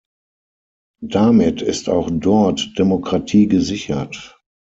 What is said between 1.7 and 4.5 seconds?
auch dort Demokratie gesichert.